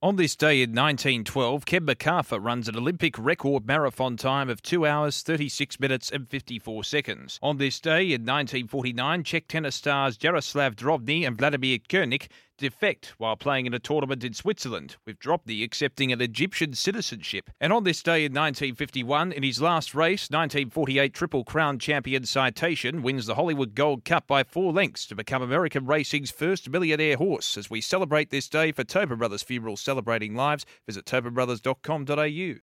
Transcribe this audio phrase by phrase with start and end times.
[0.00, 4.86] On this day in 1912, Ken McArthur runs an Olympic record marathon time of 2
[4.86, 7.40] hours, 36 minutes, and 54 seconds.
[7.42, 13.36] On this day in 1949, Czech tennis stars Jaroslav Drobny and Vladimir Cernik defect while
[13.36, 17.48] playing in a tournament in Switzerland, with Drobny accepting an Egyptian citizenship.
[17.60, 23.02] And on this day in 1951, in his last race, 1948 Triple Crown champion Citation
[23.02, 27.56] wins the Hollywood Gold Cup by four lengths to become American racing's first millionaire horse.
[27.56, 32.56] As we celebrate this day for Tobin Brothers Funeral Celebrating Lives, visit tobinbrothers.com.au.